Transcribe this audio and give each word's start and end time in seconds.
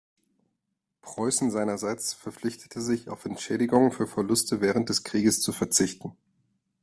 Preußen 1.03 1.51
seinerseits 1.51 2.15
verpflichtete 2.15 2.81
sich, 2.81 3.07
auf 3.09 3.25
Entschädigungen 3.25 3.91
für 3.91 4.07
Verluste 4.07 4.59
während 4.59 4.89
des 4.89 5.03
Krieges 5.03 5.41
zu 5.41 5.51
verzichten. 5.53 6.17